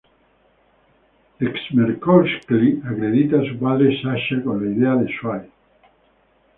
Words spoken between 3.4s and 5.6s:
su padre Sasha con la idea de "Sway".